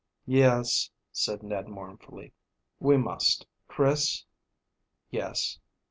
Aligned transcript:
"Yes," 0.25 0.89
said 1.11 1.43
Ned 1.43 1.67
mournfully. 1.67 2.33
"We 2.79 2.97
must. 2.97 3.45
Chris." 3.67 4.23
"Yes?" 5.11 5.59